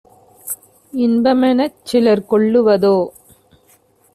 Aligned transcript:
இன்பமெனச் 0.93 1.77
சிலர் 1.83 2.23
கொள்ளுவதோ? 2.29 2.95